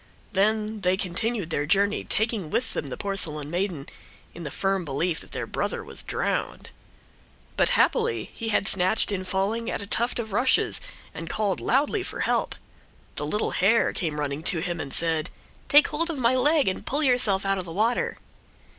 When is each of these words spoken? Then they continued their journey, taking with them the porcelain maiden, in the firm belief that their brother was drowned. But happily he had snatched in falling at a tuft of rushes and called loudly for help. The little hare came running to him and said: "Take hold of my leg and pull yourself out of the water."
Then 0.33 0.81
they 0.81 0.97
continued 0.97 1.51
their 1.51 1.67
journey, 1.67 2.03
taking 2.03 2.49
with 2.49 2.73
them 2.73 2.87
the 2.87 2.97
porcelain 2.97 3.51
maiden, 3.51 3.85
in 4.33 4.41
the 4.43 4.49
firm 4.49 4.83
belief 4.83 5.19
that 5.19 5.31
their 5.31 5.45
brother 5.45 5.83
was 5.83 6.01
drowned. 6.01 6.71
But 7.55 7.69
happily 7.77 8.31
he 8.33 8.49
had 8.49 8.67
snatched 8.67 9.11
in 9.11 9.23
falling 9.25 9.69
at 9.69 9.79
a 9.79 9.85
tuft 9.85 10.17
of 10.17 10.31
rushes 10.33 10.81
and 11.13 11.29
called 11.29 11.59
loudly 11.61 12.01
for 12.01 12.21
help. 12.21 12.55
The 13.15 13.27
little 13.27 13.51
hare 13.51 13.93
came 13.93 14.19
running 14.19 14.41
to 14.45 14.57
him 14.57 14.79
and 14.79 14.91
said: 14.91 15.29
"Take 15.69 15.89
hold 15.89 16.09
of 16.09 16.17
my 16.17 16.33
leg 16.35 16.67
and 16.67 16.83
pull 16.83 17.03
yourself 17.03 17.45
out 17.45 17.59
of 17.59 17.65
the 17.65 17.71
water." 17.71 18.17